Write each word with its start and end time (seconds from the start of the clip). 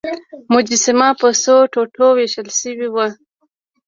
مجسمه 0.53 1.09
په 1.21 1.27
څو 1.43 1.55
ټوټو 1.73 2.07
ویشل 2.17 2.47
شوې 2.59 2.87
وه. 2.93 3.07